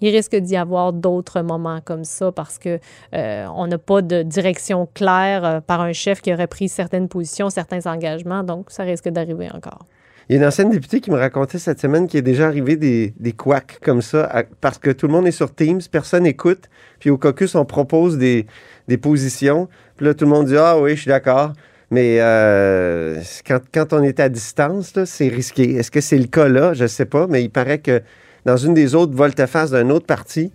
il 0.00 0.14
risque 0.14 0.36
d'y 0.36 0.56
avoir 0.56 0.92
d'autres 0.92 1.42
moments 1.42 1.80
comme 1.84 2.04
ça 2.04 2.32
parce 2.32 2.58
que 2.58 2.78
euh, 3.14 3.46
on 3.54 3.66
n'a 3.66 3.78
pas 3.78 4.02
de 4.02 4.22
direction 4.22 4.88
claire 4.94 5.44
euh, 5.44 5.60
par 5.60 5.80
un 5.80 5.92
chef 5.92 6.20
qui 6.20 6.32
aurait 6.32 6.46
pris 6.46 6.68
certaines 6.68 7.08
positions, 7.08 7.50
certains 7.50 7.90
engagements, 7.90 8.42
donc 8.42 8.70
ça 8.70 8.82
risque 8.82 9.08
d'arriver 9.08 9.48
encore. 9.52 9.86
Il 10.28 10.34
y 10.34 10.36
a 10.36 10.42
une 10.42 10.46
ancienne 10.46 10.70
députée 10.70 11.00
qui 11.00 11.10
me 11.10 11.18
racontait 11.18 11.58
cette 11.58 11.80
semaine 11.80 12.06
qu'il 12.06 12.18
est 12.18 12.22
déjà 12.22 12.46
arrivé 12.46 12.76
des, 12.76 13.14
des 13.18 13.32
couacs 13.32 13.80
comme 13.82 14.00
ça, 14.00 14.44
parce 14.60 14.78
que 14.78 14.90
tout 14.90 15.06
le 15.08 15.12
monde 15.12 15.26
est 15.26 15.32
sur 15.32 15.52
Teams, 15.54 15.80
personne 15.90 16.22
n'écoute, 16.22 16.70
puis 17.00 17.10
au 17.10 17.18
caucus, 17.18 17.54
on 17.56 17.64
propose 17.64 18.16
des, 18.16 18.46
des 18.86 18.96
positions, 18.96 19.68
puis 19.96 20.06
là, 20.06 20.14
tout 20.14 20.24
le 20.26 20.30
monde 20.30 20.46
dit 20.46 20.56
«Ah 20.58 20.78
oui, 20.78 20.94
je 20.94 21.00
suis 21.02 21.08
d'accord», 21.08 21.52
Mais 21.90 22.18
euh, 22.20 23.20
quand, 23.44 23.58
quand 23.74 23.92
on 23.92 24.02
est 24.04 24.20
à 24.20 24.28
distance, 24.28 24.92
c'est 25.04 25.26
risqué. 25.28 25.74
Est-ce 25.74 25.90
que 25.90 26.00
c'est 26.00 26.18
le 26.18 26.28
cas 26.28 26.46
là? 26.46 26.72
Je 26.72 26.84
ne 26.84 26.88
sais 26.88 27.04
pas, 27.04 27.26
mais 27.26 27.42
il 27.42 27.50
paraît 27.50 27.78
que 27.78 28.00
dans 28.46 28.56
une 28.56 28.74
des 28.74 28.94
autres 28.94 29.14
volte-face 29.14 29.70
d'un 29.70 29.90
autre 29.90 30.06
parti, 30.06 30.52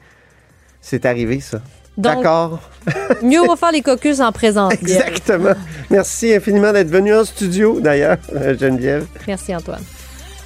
c'est 0.81 1.05
arrivé, 1.05 1.39
ça. 1.39 1.61
D'accord. 1.97 2.59
mieux 3.23 3.39
vaut 3.39 3.55
faire 3.55 3.71
les 3.71 3.81
caucus 3.81 4.19
en 4.19 4.31
présentiel. 4.31 4.79
Exactement. 4.81 5.53
Merci 5.89 6.33
infiniment 6.33 6.73
d'être 6.73 6.89
venu 6.89 7.15
en 7.15 7.23
studio, 7.23 7.79
d'ailleurs, 7.79 8.17
Geneviève. 8.59 9.05
Merci, 9.27 9.55
Antoine. 9.55 9.83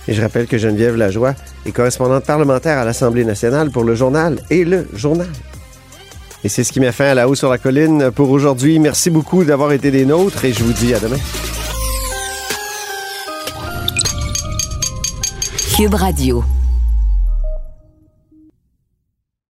Et 0.08 0.13
je 0.13 0.22
rappelle 0.22 0.48
que 0.48 0.58
Geneviève 0.58 0.96
Lajoie 0.96 1.36
est 1.65 1.72
correspondante 1.72 2.25
parlementaire 2.25 2.77
à 2.77 2.86
l'Assemblée 2.86 3.25
nationale 3.25 3.69
pour 3.72 3.84
le 3.84 3.96
journal 3.96 4.39
et 4.50 4.65
le 4.65 4.88
journal. 4.93 5.27
Et 6.43 6.50
c'est 6.50 6.63
ce 6.63 6.72
qui 6.72 6.79
met 6.79 6.91
fin 6.91 7.05
à 7.05 7.13
la 7.13 7.27
haut 7.27 7.36
sur 7.36 7.50
la 7.50 7.58
colline 7.58 8.12
pour 8.12 8.29
aujourd'hui. 8.29 8.79
Merci 8.79 9.10
beaucoup 9.10 9.43
d'avoir 9.43 9.72
été 9.72 9.91
des 9.91 10.05
nôtres 10.05 10.46
et 10.46 10.53
je 10.53 10.63
vous 10.63 10.74
dis 10.74 10.93
à 10.93 11.00
demain. 11.00 11.17
Cube 15.75 15.93
Radio. 15.93 16.43